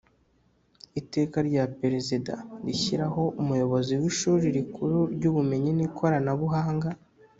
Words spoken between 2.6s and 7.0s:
rishyiraho Umuyobozi w Ishuri rikuru ry Ubumenyi n Ikoranabuhanga